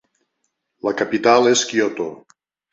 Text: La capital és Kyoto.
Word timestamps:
La 0.87 0.95
capital 1.03 1.53
és 1.53 1.63
Kyoto. 1.73 2.11